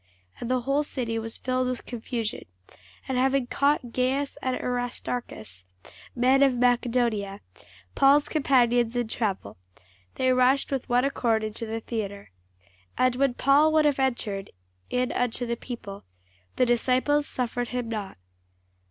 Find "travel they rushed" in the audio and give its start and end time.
9.07-10.71